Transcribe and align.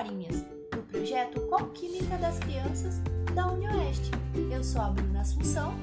Historinhas, 0.00 0.46
do 0.70 0.82
projeto 0.90 1.40
Química 1.74 2.16
das 2.16 2.38
Crianças 2.38 2.98
da 3.34 3.48
UniOeste. 3.48 4.10
Eu 4.50 4.64
sou 4.64 4.80
a 4.80 4.88
Bruna 4.88 5.20
Assunção. 5.20 5.74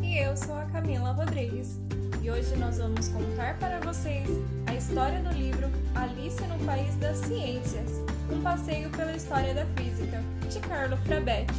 E 0.00 0.16
eu 0.16 0.36
sou 0.36 0.54
a 0.54 0.64
Camila 0.66 1.10
Rodrigues. 1.10 1.76
E 2.22 2.30
hoje 2.30 2.54
nós 2.54 2.78
vamos 2.78 3.08
contar 3.08 3.58
para 3.58 3.80
vocês 3.80 4.28
a 4.68 4.74
história 4.76 5.20
do 5.22 5.30
livro 5.30 5.68
Alice 5.96 6.40
no 6.42 6.64
País 6.64 6.94
das 6.96 7.18
Ciências, 7.18 8.00
um 8.32 8.40
passeio 8.42 8.90
pela 8.90 9.16
história 9.16 9.52
da 9.52 9.66
física, 9.66 10.22
de 10.48 10.60
Carlo 10.60 10.96
Frabetti. 10.98 11.52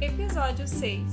Episódio 0.00 0.66
6. 0.66 1.04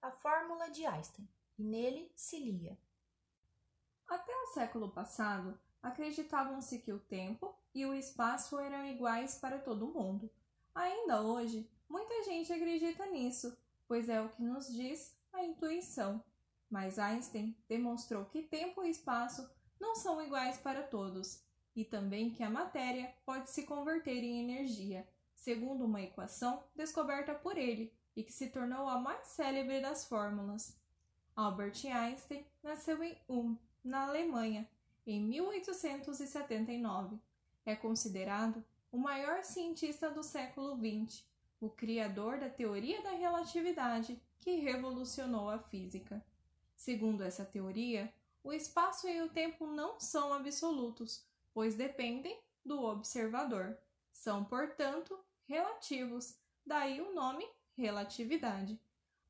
A 0.00 0.10
Fórmula 0.10 0.70
de 0.70 0.84
Einstein, 0.84 1.28
e 1.56 1.62
nele 1.62 2.10
se 2.16 2.36
lia: 2.36 2.76
Até 4.08 4.34
o 4.34 4.46
século 4.48 4.90
passado, 4.90 5.56
acreditavam-se 5.80 6.80
que 6.80 6.92
o 6.92 6.98
tempo 6.98 7.54
e 7.72 7.86
o 7.86 7.94
espaço 7.94 8.58
eram 8.58 8.84
iguais 8.86 9.36
para 9.36 9.60
todo 9.60 9.86
mundo. 9.86 10.28
Ainda 10.74 11.22
hoje, 11.22 11.70
muita 11.88 12.24
gente 12.24 12.52
acredita 12.52 13.06
nisso, 13.06 13.56
pois 13.86 14.08
é 14.08 14.20
o 14.20 14.30
que 14.30 14.42
nos 14.42 14.66
diz 14.66 15.16
a 15.32 15.44
intuição. 15.44 16.24
Mas 16.68 16.98
Einstein 16.98 17.56
demonstrou 17.68 18.24
que 18.24 18.42
tempo 18.42 18.82
e 18.82 18.90
espaço 18.90 19.48
não 19.78 19.94
são 19.94 20.20
iguais 20.20 20.58
para 20.58 20.82
todos, 20.82 21.40
e 21.76 21.84
também 21.84 22.30
que 22.30 22.42
a 22.42 22.50
matéria 22.50 23.14
pode 23.24 23.48
se 23.48 23.62
converter 23.62 24.24
em 24.24 24.42
energia 24.42 25.06
segundo 25.36 25.84
uma 25.84 26.00
equação 26.00 26.64
descoberta 26.74 27.34
por 27.34 27.56
ele 27.56 27.92
e 28.16 28.22
que 28.22 28.32
se 28.32 28.48
tornou 28.48 28.88
a 28.88 28.98
mais 28.98 29.26
célebre 29.28 29.80
das 29.80 30.04
fórmulas. 30.04 30.76
Albert 31.34 31.86
Einstein 31.86 32.44
nasceu 32.62 33.02
em 33.02 33.16
Ulm, 33.28 33.56
na 33.82 34.06
Alemanha, 34.06 34.68
em 35.06 35.20
1879. 35.20 37.18
É 37.64 37.74
considerado 37.74 38.64
o 38.90 38.98
maior 38.98 39.42
cientista 39.42 40.10
do 40.10 40.22
século 40.22 40.76
XX, 40.76 41.24
o 41.60 41.70
criador 41.70 42.38
da 42.38 42.50
teoria 42.50 43.02
da 43.02 43.12
relatividade 43.12 44.20
que 44.40 44.56
revolucionou 44.56 45.48
a 45.48 45.58
física. 45.58 46.22
Segundo 46.76 47.22
essa 47.22 47.44
teoria, 47.44 48.12
o 48.44 48.52
espaço 48.52 49.08
e 49.08 49.22
o 49.22 49.28
tempo 49.28 49.66
não 49.66 49.98
são 50.00 50.32
absolutos, 50.34 51.24
pois 51.54 51.76
dependem 51.76 52.38
do 52.64 52.82
observador. 52.82 53.78
São, 54.12 54.44
portanto, 54.44 55.18
relativos, 55.46 56.36
daí 56.66 57.00
o 57.00 57.14
nome 57.14 57.48
relatividade. 57.76 58.80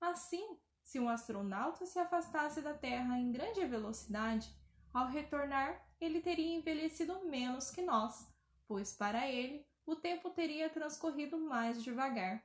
Assim, 0.00 0.58
se 0.82 0.98
um 0.98 1.08
astronauta 1.08 1.86
se 1.86 1.98
afastasse 1.98 2.60
da 2.60 2.74
Terra 2.74 3.18
em 3.18 3.32
grande 3.32 3.64
velocidade, 3.64 4.54
ao 4.92 5.08
retornar 5.08 5.86
ele 6.00 6.20
teria 6.20 6.56
envelhecido 6.56 7.24
menos 7.26 7.70
que 7.70 7.80
nós, 7.80 8.28
pois 8.66 8.92
para 8.92 9.28
ele 9.30 9.64
o 9.86 9.96
tempo 9.96 10.30
teria 10.30 10.68
transcorrido 10.68 11.38
mais 11.38 11.82
devagar. 11.82 12.44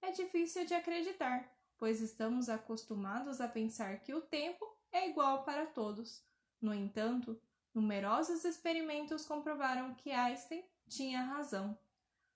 É 0.00 0.10
difícil 0.10 0.64
de 0.64 0.74
acreditar, 0.74 1.50
pois 1.78 2.00
estamos 2.00 2.48
acostumados 2.48 3.40
a 3.40 3.48
pensar 3.48 4.00
que 4.00 4.14
o 4.14 4.20
tempo 4.20 4.64
é 4.92 5.08
igual 5.08 5.44
para 5.44 5.66
todos. 5.66 6.24
No 6.60 6.72
entanto, 6.72 7.40
numerosos 7.74 8.44
experimentos 8.44 9.26
comprovaram 9.26 9.94
que 9.94 10.10
Einstein 10.10 10.64
tinha 10.88 11.22
razão. 11.22 11.78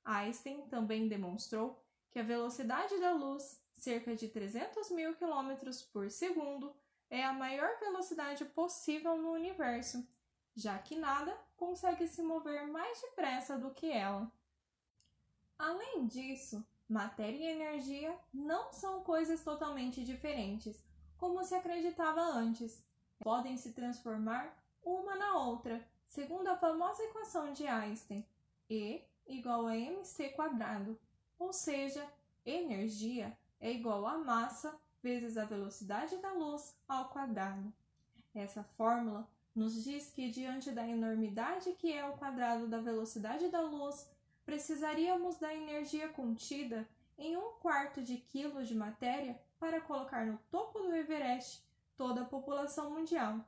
Einstein 0.04 0.66
também 0.68 1.08
demonstrou 1.08 1.82
que 2.10 2.18
a 2.18 2.22
velocidade 2.22 2.98
da 2.98 3.12
luz, 3.12 3.60
cerca 3.74 4.14
de 4.14 4.28
300 4.28 4.90
mil 4.90 5.14
quilômetros 5.14 5.82
por 5.82 6.10
segundo, 6.10 6.74
é 7.10 7.24
a 7.24 7.32
maior 7.32 7.78
velocidade 7.78 8.44
possível 8.44 9.16
no 9.16 9.32
universo, 9.32 10.06
já 10.54 10.78
que 10.78 10.96
nada 10.96 11.36
consegue 11.56 12.06
se 12.06 12.22
mover 12.22 12.66
mais 12.66 13.00
depressa 13.00 13.58
do 13.58 13.70
que 13.70 13.90
ela. 13.90 14.30
Além 15.58 16.06
disso, 16.06 16.64
matéria 16.88 17.36
e 17.36 17.60
energia 17.60 18.16
não 18.32 18.72
são 18.72 19.02
coisas 19.02 19.42
totalmente 19.42 20.04
diferentes, 20.04 20.84
como 21.16 21.44
se 21.44 21.54
acreditava 21.54 22.20
antes. 22.20 22.82
Podem 23.18 23.56
se 23.56 23.72
transformar 23.72 24.56
uma 24.82 25.16
na 25.16 25.36
outra, 25.38 25.84
segundo 26.06 26.48
a 26.48 26.56
famosa 26.56 27.02
equação 27.02 27.52
de 27.52 27.66
Einstein, 27.66 28.24
E 28.70 29.02
igual 29.26 29.66
a 29.66 29.76
mc 29.76 30.30
quadrado, 30.30 30.98
ou 31.38 31.52
seja, 31.52 32.06
energia 32.44 33.36
é 33.60 33.72
igual 33.72 34.06
a 34.06 34.18
massa 34.18 34.78
vezes 35.02 35.36
a 35.36 35.44
velocidade 35.44 36.16
da 36.18 36.32
luz 36.32 36.74
ao 36.88 37.08
quadrado. 37.08 37.72
Essa 38.34 38.62
fórmula 38.76 39.28
nos 39.54 39.82
diz 39.82 40.10
que, 40.10 40.30
diante 40.30 40.70
da 40.70 40.86
enormidade 40.86 41.72
que 41.72 41.92
é 41.92 42.04
o 42.06 42.16
quadrado 42.16 42.66
da 42.66 42.80
velocidade 42.80 43.48
da 43.48 43.60
luz, 43.60 44.08
precisaríamos 44.44 45.36
da 45.36 45.54
energia 45.54 46.08
contida 46.08 46.88
em 47.18 47.36
um 47.36 47.52
quarto 47.60 48.00
de 48.00 48.16
quilo 48.16 48.64
de 48.64 48.74
matéria 48.74 49.40
para 49.58 49.80
colocar 49.80 50.24
no 50.24 50.38
topo 50.50 50.78
do 50.78 50.94
Everest 50.94 51.62
toda 51.96 52.22
a 52.22 52.26
população 52.26 52.90
mundial. 52.90 53.44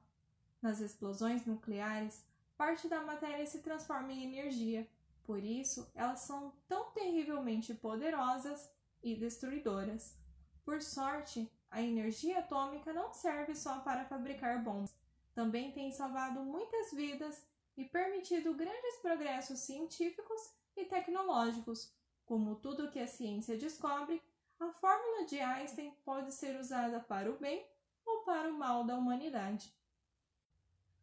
Nas 0.61 0.81
explosões 0.81 1.47
nucleares, 1.47 2.25
parte 2.59 2.89
da 2.89 3.01
matéria 3.01 3.47
se 3.47 3.61
transforma 3.61 4.13
em 4.13 4.25
energia, 4.25 4.87
por 5.25 5.43
isso, 5.43 5.91
elas 5.95 6.21
são 6.21 6.53
tão 6.69 6.91
terrivelmente 6.93 7.75
poderosas 7.75 8.71
e 9.03 9.15
destruidoras. 9.17 10.17
Por 10.65 10.83
sorte, 10.83 11.51
a 11.71 11.81
energia 11.81 12.41
atômica 12.41 12.93
não 12.93 13.13
serve 13.13 13.55
só 13.55 13.81
para 13.81 14.05
fabricar 14.05 14.63
bombas, 14.63 14.95
também 15.35 15.73
tem 15.73 15.93
salvado 15.93 16.41
muitas 16.41 16.93
vidas 16.93 17.47
e 17.77 17.85
permitido 17.85 18.55
grandes 18.55 18.97
progressos 19.01 19.61
científicos 19.61 20.41
e 20.77 20.85
tecnológicos. 20.85 21.93
Como 22.27 22.57
tudo 22.57 22.91
que 22.91 22.99
a 22.99 23.07
ciência 23.07 23.57
descobre, 23.57 24.23
a 24.59 24.71
fórmula 24.73 25.25
de 25.25 25.41
Einstein 25.41 25.93
pode 26.05 26.33
ser 26.33 26.59
usada 26.59 27.01
para 27.01 27.31
o 27.31 27.39
bem 27.39 27.67
ou 28.05 28.23
para 28.25 28.51
o 28.51 28.59
mal 28.59 28.85
da 28.85 28.97
humanidade. 28.97 29.75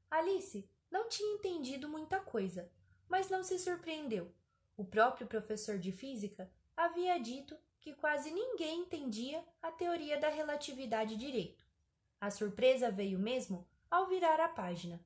Alice 0.10 0.70
não 0.92 1.10
tinha 1.10 1.36
entendido 1.36 1.90
muita 1.90 2.20
coisa, 2.20 2.72
mas 3.10 3.30
não 3.30 3.44
se 3.44 3.58
surpreendeu. 3.58 4.34
O 4.76 4.86
próprio 4.86 5.28
professor 5.28 5.78
de 5.78 5.92
física 5.92 6.52
havia 6.76 7.18
dito 7.20 7.58
que 7.80 7.94
quase 7.94 8.32
ninguém 8.32 8.82
entendia 8.82 9.44
a 9.62 9.72
teoria 9.72 10.20
da 10.20 10.30
relatividade 10.30 11.16
direito. 11.16 11.66
A 12.20 12.30
surpresa 12.30 12.92
veio 12.92 13.18
mesmo 13.18 13.68
ao 13.90 14.08
virar 14.08 14.40
a 14.40 14.50
página. 14.50 15.04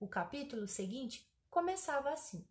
O 0.00 0.08
capítulo 0.08 0.66
seguinte 0.66 1.28
começava 1.50 2.10
assim: 2.10 2.46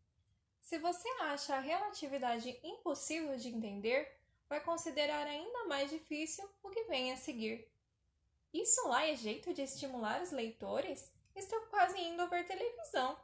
Se 0.60 0.78
você 0.78 1.10
acha 1.22 1.56
a 1.56 1.60
relatividade 1.60 2.60
impossível 2.64 3.36
de 3.38 3.50
entender, 3.50 4.18
vai 4.48 4.62
considerar 4.62 5.26
ainda 5.26 5.66
mais 5.66 5.90
difícil 5.90 6.48
o 6.62 6.70
que 6.70 6.84
vem 6.84 7.12
a 7.12 7.18
seguir. 7.18 7.68
Isso 8.54 8.88
lá 8.88 9.06
é 9.06 9.16
jeito 9.16 9.54
de 9.54 9.62
estimular 9.62 10.22
os 10.22 10.32
leitores? 10.32 11.12
Estou 11.36 11.62
quase 11.68 12.00
indo 12.00 12.28
ver 12.30 12.46
televisão 12.46 13.18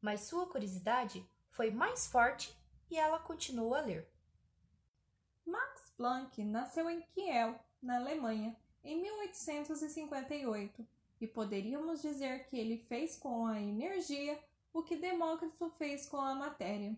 mas 0.00 0.22
sua 0.22 0.46
curiosidade 0.46 1.24
foi 1.50 1.70
mais 1.70 2.06
forte 2.06 2.56
e 2.90 2.96
ela 2.96 3.18
continuou 3.18 3.74
a 3.74 3.80
ler. 3.80 4.08
Max 5.44 5.92
Planck 5.96 6.44
nasceu 6.44 6.88
em 6.90 7.00
Kiel, 7.14 7.58
na 7.82 7.96
Alemanha, 7.96 8.56
em 8.84 9.00
1858, 9.00 10.86
e 11.20 11.26
poderíamos 11.26 12.00
dizer 12.02 12.46
que 12.48 12.56
ele 12.56 12.78
fez 12.88 13.16
com 13.16 13.46
a 13.46 13.60
energia 13.60 14.38
o 14.72 14.82
que 14.82 14.96
Demócrito 14.96 15.70
fez 15.70 16.06
com 16.06 16.20
a 16.20 16.34
matéria. 16.34 16.96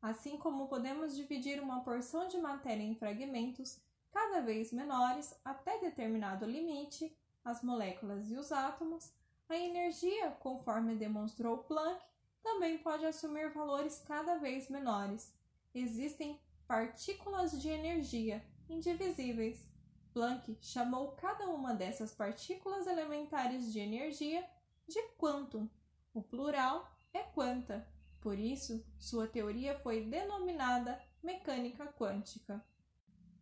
Assim 0.00 0.36
como 0.36 0.68
podemos 0.68 1.16
dividir 1.16 1.60
uma 1.60 1.80
porção 1.80 2.28
de 2.28 2.38
matéria 2.38 2.82
em 2.82 2.94
fragmentos 2.94 3.80
cada 4.10 4.40
vez 4.40 4.72
menores 4.72 5.38
até 5.44 5.78
determinado 5.78 6.46
limite, 6.46 7.14
as 7.44 7.62
moléculas 7.62 8.30
e 8.30 8.36
os 8.36 8.52
átomos, 8.52 9.12
a 9.48 9.56
energia, 9.56 10.30
conforme 10.40 10.94
demonstrou 10.94 11.58
Planck, 11.58 12.00
também 12.42 12.78
pode 12.78 13.04
assumir 13.04 13.50
valores 13.52 14.02
cada 14.06 14.38
vez 14.38 14.68
menores. 14.68 15.34
Existem 15.74 16.40
partículas 16.66 17.60
de 17.60 17.68
energia 17.68 18.44
indivisíveis. 18.68 19.68
Planck 20.12 20.58
chamou 20.60 21.12
cada 21.12 21.48
uma 21.48 21.74
dessas 21.74 22.12
partículas 22.12 22.86
elementares 22.86 23.72
de 23.72 23.78
energia 23.78 24.44
de 24.86 25.00
quantum. 25.16 25.68
O 26.12 26.22
plural 26.22 26.90
é 27.12 27.22
quanta, 27.22 27.86
por 28.20 28.38
isso 28.38 28.84
sua 28.98 29.26
teoria 29.26 29.78
foi 29.80 30.04
denominada 30.04 31.00
mecânica 31.22 31.86
quântica. 31.86 32.64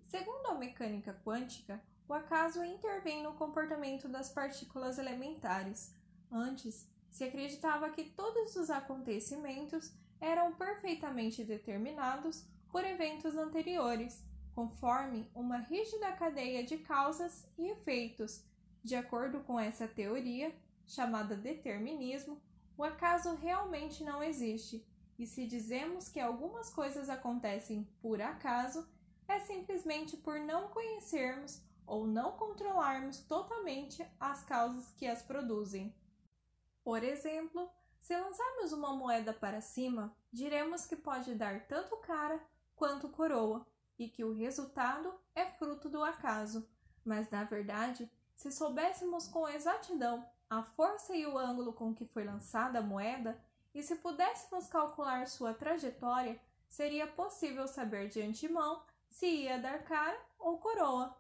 Segundo 0.03 0.47
a 0.47 0.55
mecânica 0.55 1.15
quântica, 1.25 1.83
o 2.09 2.15
acaso 2.15 2.63
intervém 2.65 3.23
no 3.23 3.35
comportamento 3.35 4.09
das 4.09 4.29
partículas 4.29 4.99
elementares. 4.99 5.95
Antes, 6.31 6.89
se 7.17 7.25
acreditava 7.25 7.89
que 7.89 8.05
todos 8.05 8.57
os 8.57 8.69
acontecimentos 8.69 9.91
eram 10.21 10.53
perfeitamente 10.53 11.43
determinados 11.43 12.45
por 12.71 12.85
eventos 12.85 13.35
anteriores, 13.39 14.23
conforme 14.55 15.27
uma 15.35 15.57
rígida 15.57 16.13
cadeia 16.13 16.63
de 16.63 16.77
causas 16.77 17.49
e 17.57 17.71
efeitos. 17.71 18.45
De 18.85 18.95
acordo 18.95 19.41
com 19.41 19.59
essa 19.59 19.89
teoria, 19.89 20.55
chamada 20.87 21.35
determinismo, 21.35 22.39
o 22.77 22.85
acaso 22.85 23.35
realmente 23.37 24.05
não 24.05 24.23
existe, 24.23 24.87
e 25.19 25.27
se 25.27 25.47
dizemos 25.47 26.11
que 26.11 26.21
algumas 26.21 26.69
coisas 26.69 27.09
acontecem 27.09 27.89
por 28.03 28.21
acaso, 28.21 28.87
é 29.27 29.41
simplesmente 29.41 30.19
por 30.19 30.39
não 30.39 30.69
conhecermos 30.69 31.63
ou 31.87 32.07
não 32.07 32.33
controlarmos 32.33 33.21
totalmente 33.21 34.07
as 34.21 34.45
causas 34.45 34.93
que 34.99 35.07
as 35.07 35.23
produzem. 35.23 35.95
Por 36.87 37.03
exemplo, 37.03 37.69
se 37.99 38.17
lançarmos 38.17 38.73
uma 38.73 38.93
moeda 38.93 39.33
para 39.33 39.61
cima, 39.61 40.17
diremos 40.33 40.87
que 40.87 40.95
pode 40.95 41.35
dar 41.35 41.67
tanto 41.67 41.97
cara 41.97 42.41
quanto 42.77 43.09
coroa 43.09 43.67
e 43.99 44.09
que 44.09 44.23
o 44.23 44.33
resultado 44.33 45.13
é 45.35 45.47
fruto 45.47 45.89
do 45.89 46.05
acaso. 46.05 46.65
Mas, 47.05 47.29
na 47.29 47.43
verdade, 47.43 48.09
se 48.37 48.53
soubéssemos 48.53 49.27
com 49.27 49.49
exatidão 49.49 50.25
a 50.49 50.63
força 50.63 51.13
e 51.17 51.27
o 51.27 51.37
ângulo 51.37 51.73
com 51.73 51.93
que 51.93 52.07
foi 52.07 52.23
lançada 52.23 52.79
a 52.79 52.83
moeda, 52.83 53.37
e 53.75 53.83
se 53.83 53.97
pudéssemos 53.97 54.69
calcular 54.69 55.27
sua 55.27 55.53
trajetória, 55.53 56.41
seria 56.69 57.09
possível 57.09 57.67
saber 57.67 58.11
de 58.11 58.23
antemão 58.23 58.81
se 59.11 59.27
ia 59.27 59.59
dar 59.59 59.83
cara 59.83 60.21
ou 60.39 60.59
coroa. 60.59 61.17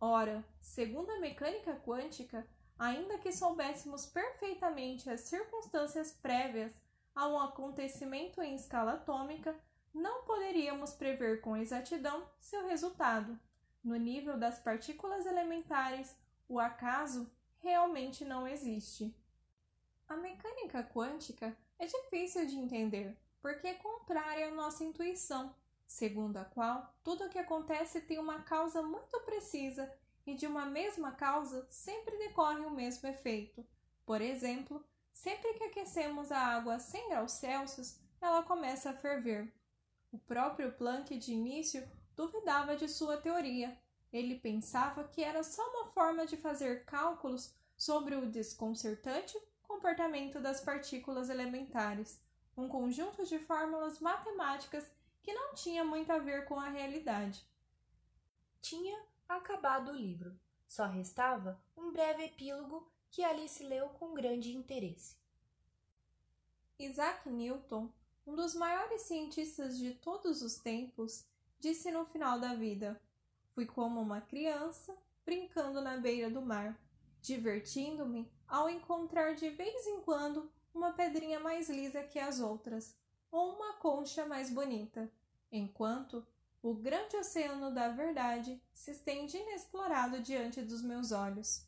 Ora, 0.00 0.44
segundo 0.58 1.08
a 1.12 1.20
mecânica 1.20 1.80
quântica, 1.86 2.44
ainda 2.78 3.18
que 3.18 3.32
soubéssemos 3.32 4.06
perfeitamente 4.06 5.10
as 5.10 5.22
circunstâncias 5.22 6.12
prévias 6.12 6.72
a 7.14 7.26
um 7.26 7.40
acontecimento 7.40 8.40
em 8.40 8.54
escala 8.54 8.92
atômica, 8.92 9.58
não 9.92 10.22
poderíamos 10.22 10.92
prever 10.92 11.40
com 11.40 11.56
exatidão 11.56 12.28
seu 12.38 12.66
resultado. 12.66 13.38
No 13.82 13.96
nível 13.96 14.38
das 14.38 14.58
partículas 14.60 15.26
elementares, 15.26 16.14
o 16.48 16.60
acaso 16.60 17.30
realmente 17.58 18.24
não 18.24 18.46
existe. 18.46 19.14
A 20.08 20.16
mecânica 20.16 20.82
quântica 20.82 21.56
é 21.78 21.86
difícil 21.86 22.46
de 22.46 22.56
entender 22.56 23.16
porque 23.40 23.66
é 23.68 23.74
contrária 23.74 24.48
à 24.48 24.50
nossa 24.50 24.84
intuição, 24.84 25.54
segundo 25.86 26.36
a 26.36 26.44
qual 26.44 26.92
tudo 27.02 27.24
o 27.24 27.28
que 27.28 27.38
acontece 27.38 28.00
tem 28.00 28.18
uma 28.18 28.42
causa 28.42 28.82
muito 28.82 29.18
precisa 29.20 29.92
e 30.28 30.34
de 30.34 30.46
uma 30.46 30.66
mesma 30.66 31.12
causa 31.12 31.66
sempre 31.70 32.18
decorre 32.18 32.60
o 32.60 32.70
mesmo 32.70 33.08
efeito. 33.08 33.66
Por 34.04 34.20
exemplo, 34.20 34.84
sempre 35.10 35.54
que 35.54 35.64
aquecemos 35.64 36.30
a 36.30 36.38
água 36.38 36.74
a 36.74 36.78
100 36.78 37.08
graus 37.08 37.32
Celsius, 37.32 37.98
ela 38.20 38.42
começa 38.42 38.90
a 38.90 38.94
ferver. 38.94 39.50
O 40.12 40.18
próprio 40.18 40.70
Planck, 40.72 41.16
de 41.16 41.32
início, 41.32 41.82
duvidava 42.14 42.76
de 42.76 42.88
sua 42.88 43.16
teoria. 43.16 43.74
Ele 44.12 44.38
pensava 44.38 45.04
que 45.04 45.24
era 45.24 45.42
só 45.42 45.62
uma 45.70 45.86
forma 45.86 46.26
de 46.26 46.36
fazer 46.36 46.84
cálculos 46.84 47.54
sobre 47.74 48.14
o 48.14 48.30
desconcertante 48.30 49.38
comportamento 49.62 50.40
das 50.40 50.60
partículas 50.60 51.30
elementares, 51.30 52.20
um 52.54 52.68
conjunto 52.68 53.24
de 53.24 53.38
fórmulas 53.38 53.98
matemáticas 53.98 54.84
que 55.22 55.32
não 55.32 55.54
tinha 55.54 55.84
muito 55.84 56.10
a 56.10 56.18
ver 56.18 56.44
com 56.44 56.60
a 56.60 56.68
realidade. 56.68 57.46
Tinha 58.60 59.07
acabado 59.28 59.90
o 59.90 59.96
livro. 59.96 60.38
Só 60.66 60.86
restava 60.86 61.60
um 61.76 61.92
breve 61.92 62.24
epílogo 62.24 62.90
que 63.10 63.24
Alice 63.24 63.62
leu 63.64 63.88
com 63.90 64.14
grande 64.14 64.54
interesse. 64.54 65.16
Isaac 66.78 67.28
Newton, 67.28 67.90
um 68.26 68.34
dos 68.34 68.54
maiores 68.54 69.02
cientistas 69.02 69.78
de 69.78 69.94
todos 69.94 70.42
os 70.42 70.56
tempos, 70.56 71.24
disse 71.58 71.90
no 71.90 72.04
final 72.06 72.38
da 72.38 72.54
vida: 72.54 73.00
Fui 73.54 73.66
como 73.66 74.00
uma 74.00 74.20
criança 74.20 74.96
brincando 75.24 75.80
na 75.80 75.96
beira 75.96 76.30
do 76.30 76.40
mar, 76.40 76.78
divertindo-me 77.20 78.30
ao 78.46 78.68
encontrar 78.70 79.34
de 79.34 79.50
vez 79.50 79.86
em 79.86 80.00
quando 80.02 80.50
uma 80.72 80.92
pedrinha 80.92 81.40
mais 81.40 81.68
lisa 81.68 82.02
que 82.02 82.18
as 82.18 82.40
outras, 82.40 82.96
ou 83.30 83.54
uma 83.56 83.74
concha 83.74 84.24
mais 84.24 84.50
bonita, 84.50 85.10
enquanto 85.50 86.26
o 86.62 86.74
grande 86.74 87.16
oceano 87.16 87.72
da 87.72 87.88
verdade 87.88 88.60
se 88.72 88.90
estende 88.90 89.36
inexplorado 89.36 90.20
diante 90.20 90.60
dos 90.60 90.82
meus 90.82 91.12
olhos. 91.12 91.66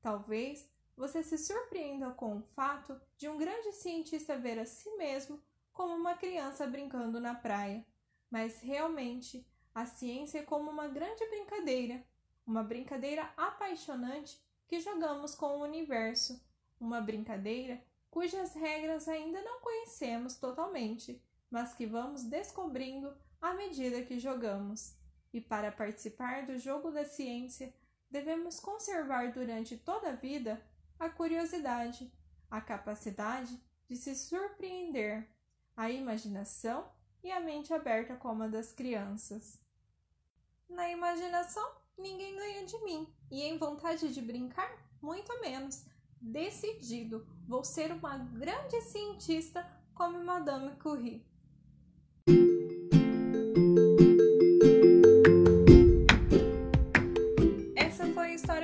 Talvez 0.00 0.70
você 0.96 1.22
se 1.22 1.38
surpreenda 1.38 2.10
com 2.10 2.38
o 2.38 2.42
fato 2.54 3.00
de 3.16 3.28
um 3.28 3.38
grande 3.38 3.72
cientista 3.72 4.36
ver 4.36 4.58
a 4.58 4.66
si 4.66 4.90
mesmo 4.96 5.40
como 5.72 5.94
uma 5.94 6.14
criança 6.14 6.66
brincando 6.66 7.20
na 7.20 7.34
praia, 7.34 7.86
mas 8.30 8.60
realmente 8.60 9.46
a 9.74 9.86
ciência 9.86 10.40
é 10.40 10.42
como 10.42 10.70
uma 10.70 10.88
grande 10.88 11.24
brincadeira, 11.28 12.04
uma 12.46 12.62
brincadeira 12.62 13.32
apaixonante 13.36 14.42
que 14.66 14.80
jogamos 14.80 15.34
com 15.34 15.58
o 15.58 15.62
universo, 15.62 16.44
uma 16.80 17.00
brincadeira 17.00 17.82
cujas 18.10 18.54
regras 18.54 19.08
ainda 19.08 19.40
não 19.42 19.60
conhecemos 19.60 20.36
totalmente, 20.36 21.22
mas 21.50 21.74
que 21.74 21.86
vamos 21.86 22.24
descobrindo 22.24 23.16
à 23.40 23.54
medida 23.54 24.02
que 24.02 24.18
jogamos. 24.18 24.96
E 25.32 25.40
para 25.40 25.70
participar 25.70 26.46
do 26.46 26.58
jogo 26.58 26.90
da 26.90 27.04
ciência, 27.04 27.72
devemos 28.10 28.58
conservar 28.58 29.32
durante 29.32 29.76
toda 29.76 30.10
a 30.10 30.16
vida 30.16 30.60
a 30.98 31.08
curiosidade, 31.08 32.12
a 32.50 32.60
capacidade 32.60 33.60
de 33.88 33.96
se 33.96 34.14
surpreender, 34.14 35.28
a 35.76 35.90
imaginação 35.90 36.90
e 37.22 37.30
a 37.30 37.40
mente 37.40 37.72
aberta 37.72 38.16
como 38.16 38.42
a 38.42 38.48
das 38.48 38.72
crianças. 38.72 39.62
Na 40.68 40.90
imaginação, 40.90 41.66
ninguém 41.96 42.36
ganha 42.36 42.66
de 42.66 42.78
mim, 42.84 43.12
e 43.30 43.42
em 43.42 43.56
vontade 43.56 44.12
de 44.12 44.20
brincar, 44.20 44.70
muito 45.00 45.40
menos. 45.40 45.86
Decidido, 46.20 47.26
vou 47.46 47.62
ser 47.62 47.92
uma 47.92 48.18
grande 48.18 48.80
cientista 48.82 49.64
como 49.94 50.22
Madame 50.24 50.76
Curie. 50.76 51.24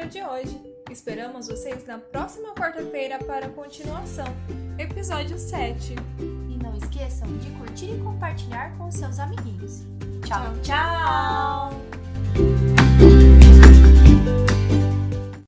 De 0.03 0.21
hoje. 0.23 0.61
Esperamos 0.91 1.47
vocês 1.47 1.87
na 1.87 1.99
próxima 1.99 2.53
quarta-feira 2.55 3.19
para 3.19 3.47
a 3.47 3.49
continuação, 3.49 4.27
episódio 4.79 5.39
7. 5.39 5.95
E 6.21 6.63
não 6.63 6.77
esqueçam 6.77 7.29
de 7.39 7.51
curtir 7.53 7.93
e 7.93 7.99
compartilhar 8.01 8.77
com 8.77 8.91
seus 8.91 9.19
amiguinhos. 9.19 9.85
tchau! 10.27 10.53
tchau. 10.63 11.71
tchau. 12.35 12.94